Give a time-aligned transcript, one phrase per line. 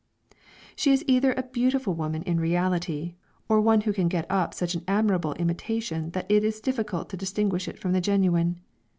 [0.75, 3.13] She is either a beautiful woman in reality,
[3.47, 7.17] or one who can get up such an admirable imitation that it is difficult to
[7.17, 8.61] distinguish it from the genuine.